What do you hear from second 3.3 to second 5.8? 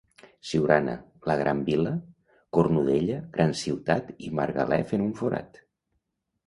gran ciutat i Margalef en un forat.